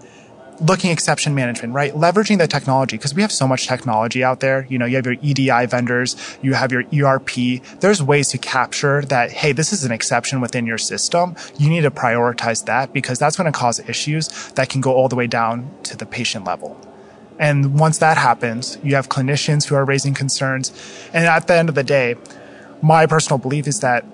looking 0.60 0.90
exception 0.90 1.34
management, 1.34 1.74
right? 1.74 1.92
Leveraging 1.94 2.38
the 2.38 2.46
technology 2.46 2.96
because 2.96 3.14
we 3.14 3.22
have 3.22 3.32
so 3.32 3.46
much 3.46 3.66
technology 3.66 4.24
out 4.24 4.40
there. 4.40 4.66
You 4.68 4.78
know, 4.78 4.86
you 4.86 4.96
have 4.96 5.06
your 5.06 5.16
EDI 5.22 5.66
vendors, 5.66 6.16
you 6.42 6.54
have 6.54 6.72
your 6.72 6.84
ERP. 6.94 7.62
There's 7.80 8.02
ways 8.02 8.28
to 8.30 8.38
capture 8.38 9.02
that. 9.02 9.30
Hey, 9.30 9.52
this 9.52 9.72
is 9.72 9.84
an 9.84 9.92
exception 9.92 10.40
within 10.40 10.66
your 10.66 10.78
system. 10.78 11.36
You 11.58 11.68
need 11.68 11.82
to 11.82 11.90
prioritize 11.90 12.64
that 12.66 12.92
because 12.92 13.18
that's 13.18 13.36
going 13.36 13.50
to 13.50 13.56
cause 13.56 13.80
issues 13.88 14.28
that 14.52 14.68
can 14.68 14.80
go 14.80 14.92
all 14.94 15.08
the 15.08 15.16
way 15.16 15.26
down 15.26 15.70
to 15.84 15.96
the 15.96 16.06
patient 16.06 16.44
level. 16.44 16.80
And 17.38 17.78
once 17.78 17.98
that 17.98 18.18
happens, 18.18 18.78
you 18.82 18.96
have 18.96 19.08
clinicians 19.08 19.68
who 19.68 19.76
are 19.76 19.84
raising 19.84 20.12
concerns. 20.12 20.72
And 21.12 21.26
at 21.26 21.46
the 21.46 21.54
end 21.54 21.68
of 21.68 21.76
the 21.76 21.84
day, 21.84 22.16
my 22.82 23.06
personal 23.06 23.38
belief 23.38 23.66
is 23.68 23.80
that 23.80 24.04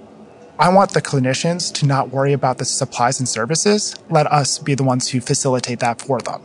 I 0.56 0.72
want 0.72 0.92
the 0.92 1.02
clinicians 1.02 1.72
to 1.80 1.86
not 1.86 2.10
worry 2.10 2.32
about 2.32 2.58
the 2.58 2.64
supplies 2.64 3.18
and 3.18 3.28
services. 3.28 3.96
Let 4.08 4.28
us 4.28 4.60
be 4.60 4.76
the 4.76 4.84
ones 4.84 5.08
who 5.10 5.20
facilitate 5.20 5.80
that 5.80 6.00
for 6.00 6.20
them. 6.20 6.42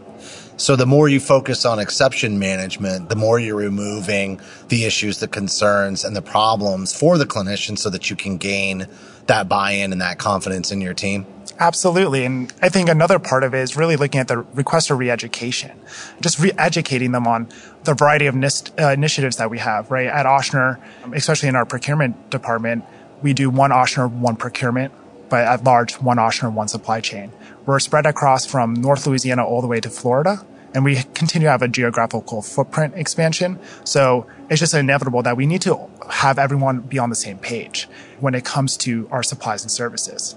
So 0.57 0.75
the 0.75 0.87
more 0.87 1.07
you 1.07 1.19
focus 1.19 1.63
on 1.63 1.77
exception 1.77 2.39
management, 2.39 3.09
the 3.09 3.15
more 3.15 3.39
you're 3.39 3.55
removing 3.55 4.41
the 4.69 4.85
issues, 4.85 5.19
the 5.19 5.27
concerns, 5.27 6.03
and 6.03 6.15
the 6.15 6.23
problems 6.23 6.91
for 6.91 7.19
the 7.19 7.27
clinician 7.27 7.77
so 7.77 7.91
that 7.91 8.09
you 8.09 8.15
can 8.15 8.37
gain 8.37 8.87
that 9.27 9.47
buy-in 9.47 9.91
and 9.91 10.01
that 10.01 10.17
confidence 10.17 10.71
in 10.71 10.81
your 10.81 10.95
team. 10.95 11.27
Absolutely. 11.59 12.25
And 12.25 12.51
I 12.63 12.69
think 12.69 12.89
another 12.89 13.19
part 13.19 13.43
of 13.43 13.53
it 13.53 13.59
is 13.59 13.77
really 13.77 13.95
looking 13.95 14.19
at 14.19 14.27
the 14.27 14.43
requester 14.55 14.97
re-education, 14.97 15.79
just 16.19 16.39
re-educating 16.39 17.11
them 17.11 17.27
on 17.27 17.47
the 17.83 17.93
variety 17.93 18.25
of 18.25 18.33
NIST, 18.33 18.71
uh, 18.81 18.91
initiatives 18.91 19.37
that 19.37 19.51
we 19.51 19.59
have, 19.59 19.91
right? 19.91 20.07
At 20.07 20.25
Ochsner, 20.25 20.81
especially 21.13 21.49
in 21.49 21.55
our 21.55 21.65
procurement 21.65 22.31
department, 22.31 22.85
we 23.21 23.33
do 23.33 23.49
one 23.49 23.71
Ochsner, 23.71 24.09
one 24.11 24.35
procurement, 24.35 24.93
but 25.29 25.45
at 25.45 25.63
large, 25.63 25.95
one 25.95 26.17
Ochsner, 26.17 26.51
one 26.51 26.67
supply 26.67 27.01
chain. 27.01 27.31
We're 27.65 27.79
spread 27.79 28.05
across 28.05 28.45
from 28.45 28.73
North 28.73 29.05
Louisiana 29.05 29.45
all 29.45 29.61
the 29.61 29.67
way 29.67 29.79
to 29.79 29.89
Florida, 29.89 30.45
and 30.73 30.83
we 30.83 31.03
continue 31.13 31.47
to 31.47 31.51
have 31.51 31.61
a 31.61 31.67
geographical 31.67 32.41
footprint 32.41 32.93
expansion. 32.95 33.59
So 33.83 34.27
it's 34.49 34.59
just 34.59 34.73
inevitable 34.73 35.23
that 35.23 35.37
we 35.37 35.45
need 35.45 35.61
to 35.63 35.89
have 36.09 36.39
everyone 36.39 36.79
be 36.81 36.99
on 36.99 37.09
the 37.09 37.15
same 37.15 37.37
page 37.37 37.87
when 38.19 38.33
it 38.35 38.45
comes 38.45 38.77
to 38.77 39.07
our 39.11 39.23
supplies 39.23 39.63
and 39.63 39.71
services. 39.71 40.35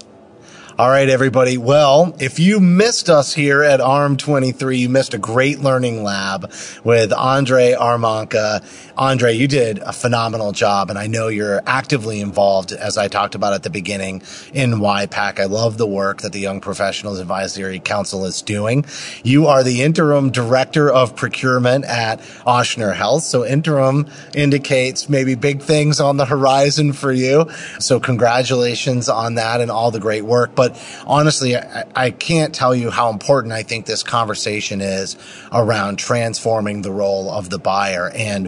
All 0.78 0.88
right, 0.88 1.10
everybody. 1.10 1.58
Well, 1.58 2.16
if 2.18 2.38
you 2.38 2.58
missed 2.58 3.10
us 3.10 3.34
here 3.34 3.62
at 3.62 3.78
AHRMM 3.78 4.16
23, 4.16 4.78
you 4.78 4.88
missed 4.88 5.12
a 5.12 5.18
great 5.18 5.58
learning 5.58 6.02
lab 6.02 6.50
with 6.82 7.12
Andrei 7.12 7.74
Armanca. 7.74 8.64
Andrei, 8.96 9.32
you 9.32 9.46
did 9.46 9.80
a 9.80 9.92
phenomenal 9.92 10.52
job, 10.52 10.88
and 10.88 10.98
I 10.98 11.08
know 11.08 11.28
you're 11.28 11.60
actively 11.66 12.22
involved, 12.22 12.72
as 12.72 12.96
I 12.96 13.08
talked 13.08 13.34
about 13.34 13.52
at 13.52 13.64
the 13.64 13.70
beginning, 13.70 14.22
in 14.54 14.76
YPAC. 14.76 15.40
I 15.40 15.44
love 15.44 15.76
the 15.76 15.86
work 15.86 16.22
that 16.22 16.32
the 16.32 16.40
Young 16.40 16.62
Professionals 16.62 17.20
Advisory 17.20 17.78
Council 17.78 18.24
is 18.24 18.40
doing. 18.40 18.86
You 19.22 19.48
are 19.48 19.62
the 19.62 19.82
interim 19.82 20.30
director 20.30 20.90
of 20.90 21.14
procurement 21.14 21.84
at 21.84 22.20
Ochsner 22.46 22.94
Health. 22.94 23.24
So 23.24 23.44
interim 23.44 24.06
indicates 24.34 25.10
maybe 25.10 25.34
big 25.34 25.60
things 25.60 26.00
on 26.00 26.16
the 26.16 26.24
horizon 26.24 26.94
for 26.94 27.12
you. 27.12 27.50
So 27.78 28.00
congratulations 28.00 29.10
on 29.10 29.34
that 29.34 29.60
and 29.60 29.70
all 29.70 29.90
the 29.90 30.00
great 30.00 30.24
work. 30.24 30.54
But 30.54 30.61
but 30.62 30.80
honestly, 31.08 31.56
I, 31.56 31.86
I 31.96 32.10
can't 32.12 32.54
tell 32.54 32.72
you 32.72 32.90
how 32.90 33.10
important 33.10 33.52
I 33.52 33.64
think 33.64 33.84
this 33.84 34.04
conversation 34.04 34.80
is 34.80 35.16
around 35.50 35.98
transforming 35.98 36.82
the 36.82 36.92
role 36.92 37.28
of 37.32 37.50
the 37.50 37.58
buyer. 37.58 38.12
And, 38.14 38.44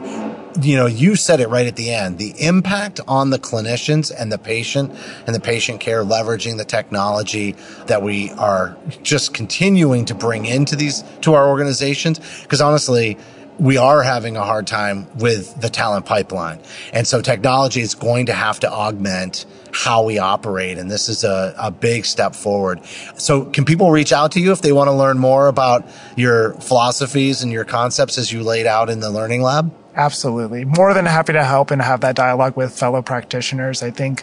you 0.65 0.77
know, 0.77 0.87
you 0.87 1.17
said 1.17 1.41
it 1.41 1.49
right 1.49 1.67
at 1.67 1.75
the 1.75 1.93
end, 1.93 2.19
the 2.19 2.33
impact 2.39 3.01
on 3.09 3.31
the 3.31 3.39
clinicians 3.41 4.13
and 4.17 4.31
the 4.31 4.39
patient 4.39 4.93
and 5.27 5.35
the 5.35 5.41
patient 5.41 5.81
care, 5.81 6.05
leveraging 6.05 6.57
the 6.57 6.65
technology 6.65 7.57
that 7.87 8.01
we 8.01 8.31
are 8.31 8.77
just 9.03 9.35
continuing 9.35 10.05
to 10.05 10.15
bring 10.15 10.47
into 10.47 10.77
these, 10.77 11.03
to 11.23 11.35
our 11.35 11.49
organizations. 11.49 12.21
Cause 12.47 12.61
honestly, 12.61 13.19
we 13.59 13.77
are 13.77 14.03
having 14.03 14.37
a 14.37 14.43
hard 14.43 14.69
time 14.69 15.09
with 15.17 15.61
the 15.61 15.69
talent 15.69 16.07
pipeline. 16.07 16.61
And 16.93 17.09
so 17.09 17.21
technology 17.21 17.81
is 17.81 17.97
going 17.97 18.27
to 18.27 18.35
have 18.35 18.61
to 18.61 18.71
augment 18.71 19.47
how 19.75 20.05
we 20.05 20.19
operate. 20.19 20.79
And 20.79 20.91
this 20.91 21.09
is 21.09 21.25
a, 21.25 21.55
a 21.59 21.71
big 21.71 22.07
step 22.07 22.35
forward. 22.35 22.81
So 23.17 23.45
can 23.47 23.65
people 23.65 23.91
reach 23.91 24.13
out 24.13 24.33
to 24.33 24.41
you 24.41 24.53
if 24.53 24.63
they 24.63 24.73
want 24.73 24.89
to 24.89 24.93
learn 24.93 25.19
more 25.19 25.49
about 25.49 25.85
your 26.17 26.55
philosophies 26.55 27.43
and 27.43 27.51
your 27.51 27.65
concepts 27.65 28.17
as 28.17 28.33
you 28.33 28.43
laid 28.43 28.67
out 28.67 28.89
in 28.89 29.01
the 29.01 29.11
learning 29.11 29.43
lab? 29.43 29.75
Absolutely. 29.97 30.65
More 30.65 30.95
than 30.95 31.07
happy 31.07 31.33
to 31.33 31.45
help 31.45 31.71
and 31.71 31.83
have 31.83 32.01
that 32.01 32.17
dialogue 32.17 32.57
with 32.57 32.77
fellow 32.77 33.03
practitioners. 33.03 33.83
I 33.83 33.91
think 33.91 34.23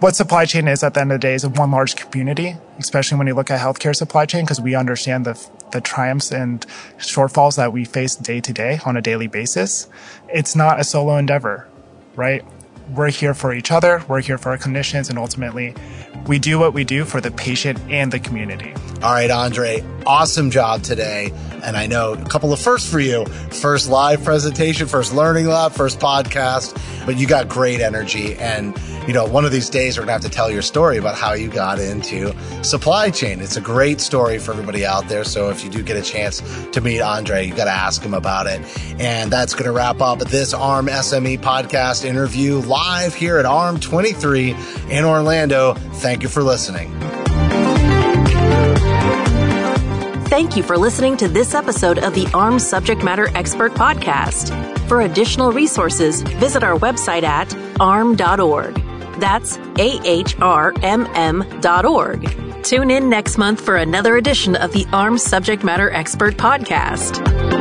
what 0.00 0.16
supply 0.16 0.46
chain 0.46 0.66
is 0.66 0.82
at 0.82 0.94
the 0.94 1.00
end 1.00 1.12
of 1.12 1.20
the 1.20 1.26
day 1.26 1.34
is 1.34 1.46
one 1.46 1.70
large 1.70 1.94
community, 1.94 2.56
especially 2.78 3.18
when 3.18 3.28
you 3.28 3.34
look 3.34 3.52
at 3.52 3.60
healthcare 3.60 3.94
supply 3.94 4.26
chain, 4.26 4.44
because 4.44 4.60
we 4.60 4.74
understand 4.74 5.24
the, 5.24 5.48
the 5.70 5.80
triumphs 5.80 6.32
and 6.32 6.66
shortfalls 6.98 7.56
that 7.56 7.72
we 7.72 7.84
face 7.84 8.16
day 8.16 8.40
to 8.40 8.52
day 8.52 8.80
on 8.84 8.96
a 8.96 9.00
daily 9.00 9.28
basis. 9.28 9.88
It's 10.28 10.56
not 10.56 10.80
a 10.80 10.84
solo 10.84 11.16
endeavor, 11.16 11.68
right? 12.16 12.44
We're 12.90 13.10
here 13.10 13.34
for 13.34 13.52
each 13.52 13.70
other. 13.70 14.02
We're 14.08 14.20
here 14.20 14.38
for 14.38 14.50
our 14.50 14.58
clinicians 14.58 15.08
and 15.08 15.18
ultimately 15.18 15.74
we 16.26 16.38
do 16.38 16.58
what 16.58 16.74
we 16.74 16.84
do 16.84 17.04
for 17.04 17.20
the 17.20 17.30
patient 17.30 17.78
and 17.88 18.12
the 18.12 18.18
community. 18.18 18.72
All 19.02 19.12
right, 19.12 19.30
Andrei, 19.30 19.82
awesome 20.06 20.50
job 20.50 20.82
today. 20.82 21.32
And 21.62 21.76
I 21.76 21.86
know 21.86 22.14
a 22.14 22.24
couple 22.24 22.52
of 22.52 22.60
firsts 22.60 22.90
for 22.90 23.00
you. 23.00 23.24
First 23.24 23.88
live 23.88 24.24
presentation, 24.24 24.86
first 24.86 25.14
learning 25.14 25.46
lab, 25.46 25.72
first 25.72 25.98
podcast, 26.00 26.76
but 27.06 27.16
you 27.16 27.26
got 27.26 27.48
great 27.48 27.80
energy. 27.80 28.34
And, 28.36 28.76
you 29.06 29.14
know, 29.14 29.24
one 29.24 29.44
of 29.44 29.52
these 29.52 29.70
days 29.70 29.96
we're 29.96 30.02
going 30.02 30.08
to 30.08 30.12
have 30.12 30.22
to 30.22 30.36
tell 30.36 30.50
your 30.50 30.62
story 30.62 30.96
about 30.96 31.16
how 31.16 31.34
you 31.34 31.48
got 31.48 31.78
into 31.78 32.34
supply 32.62 33.10
chain. 33.10 33.40
It's 33.40 33.56
a 33.56 33.60
great 33.60 34.00
story 34.00 34.38
for 34.38 34.52
everybody 34.52 34.84
out 34.84 35.08
there. 35.08 35.24
So 35.24 35.50
if 35.50 35.64
you 35.64 35.70
do 35.70 35.82
get 35.82 35.96
a 35.96 36.02
chance 36.02 36.42
to 36.70 36.80
meet 36.80 37.00
Andrei, 37.00 37.46
you 37.46 37.54
got 37.54 37.64
to 37.64 37.70
ask 37.70 38.02
him 38.02 38.14
about 38.14 38.46
it. 38.46 38.60
And 39.00 39.30
that's 39.30 39.54
going 39.54 39.66
to 39.66 39.72
wrap 39.72 40.00
up 40.00 40.18
this 40.20 40.52
AHRMM 40.52 40.88
SME 40.88 41.38
podcast 41.38 42.04
interview 42.04 42.58
live 42.58 43.14
here 43.14 43.38
at 43.38 43.44
AHRMM 43.44 43.80
23 43.80 44.56
in 44.90 45.04
Orlando. 45.04 45.74
Thank 45.74 46.22
you 46.22 46.28
for 46.28 46.42
listening. 46.42 47.21
Thank 50.32 50.56
you 50.56 50.62
for 50.62 50.78
listening 50.78 51.18
to 51.18 51.28
this 51.28 51.54
episode 51.54 51.98
of 51.98 52.14
the 52.14 52.24
AHRMM 52.24 52.58
Subject 52.58 53.04
Matter 53.04 53.28
Expert 53.36 53.74
Podcast. 53.74 54.48
For 54.88 55.02
additional 55.02 55.52
resources, 55.52 56.22
visit 56.22 56.64
our 56.64 56.78
website 56.78 57.22
at 57.22 57.48
ahrmm.org. 57.74 58.74
That's 59.20 59.58
A-H-R-M-M 59.78 61.60
dot 61.60 61.84
org. 61.84 62.62
Tune 62.64 62.90
in 62.90 63.10
next 63.10 63.36
month 63.36 63.60
for 63.60 63.76
another 63.76 64.16
edition 64.16 64.56
of 64.56 64.72
the 64.72 64.86
AHRMM 64.86 65.20
Subject 65.20 65.64
Matter 65.64 65.90
Expert 65.90 66.38
Podcast. 66.38 67.51